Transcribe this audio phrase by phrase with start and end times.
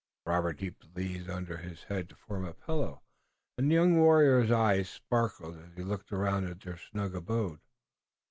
[0.25, 3.03] Robert heaped the leaves under his head to form a pillow,
[3.55, 7.59] and the young warrior's eyes sparkled as he looked around at their snug abode.